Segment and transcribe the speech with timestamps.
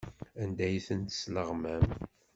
[0.41, 1.87] Anda ay ten-tesleɣmam?